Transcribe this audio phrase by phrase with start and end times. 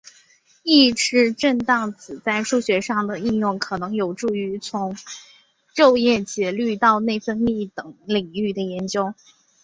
[0.63, 4.95] 抑制震荡子在数学上的应用可能有助于从
[5.75, 9.13] 昼夜节律到内分泌等领域的研究。